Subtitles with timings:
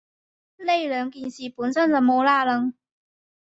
[0.57, 2.73] 呢兩件事本身就冇拏褦